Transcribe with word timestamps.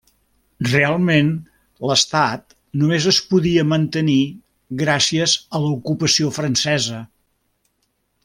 Realment 0.69 1.27
l'estat 1.89 2.55
només 2.83 3.05
es 3.11 3.19
podia 3.33 3.65
mantenir 3.75 4.17
gràcies 4.83 5.37
a 5.59 5.63
l'ocupació 5.67 6.33
francesa. 6.41 7.03